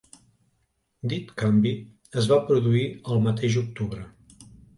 [1.11, 1.73] Dit canvi
[2.23, 2.81] es va produir
[3.13, 4.09] al mateix octubre.